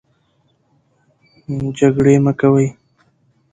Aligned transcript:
جنګرې 1.77 2.15
مۀ 2.23 2.33
کوئ 2.39 2.67